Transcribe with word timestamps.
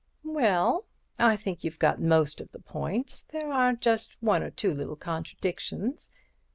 "Well, 0.25 0.85
I 1.19 1.35
think 1.37 1.63
you've 1.63 1.77
got 1.77 2.01
most 2.01 2.41
of 2.41 2.51
the 2.51 2.57
points. 2.59 3.21
There 3.21 3.53
are 3.53 3.73
just 3.73 4.17
one 4.19 4.41
or 4.41 4.49
two 4.49 4.73
little 4.73 4.95
contradictions. 4.95 6.09